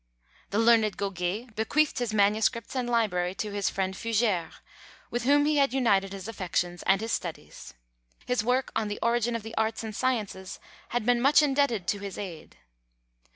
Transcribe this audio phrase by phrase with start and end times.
[0.49, 2.49] The learned Goguet bequeathed his MSS.
[2.75, 4.51] and library to his friend Fugere,
[5.11, 7.75] with whom he had united his affections and his studies.
[8.25, 10.59] His work on the "Origin of the Arts and Sciences"
[10.89, 12.57] had been much indebted to his aid.